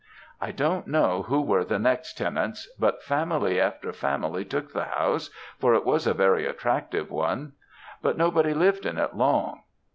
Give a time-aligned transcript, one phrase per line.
[0.41, 5.29] "I don't know who were the next tenants, but family after family took the house,
[5.59, 7.53] for it was a very attractive one,
[8.01, 9.59] but nobody lived in it long.